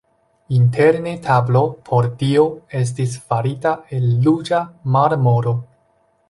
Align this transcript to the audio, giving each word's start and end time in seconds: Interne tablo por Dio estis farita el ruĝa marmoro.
Interne 0.59 1.11
tablo 1.25 1.61
por 1.89 2.07
Dio 2.23 2.45
estis 2.79 3.13
farita 3.33 3.75
el 3.99 4.09
ruĝa 4.25 4.63
marmoro. 4.97 5.55